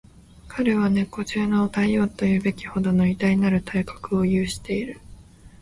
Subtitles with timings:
[0.47, 4.99] 彼は猫中の大王とも云うべきほどの偉大なる体格を有している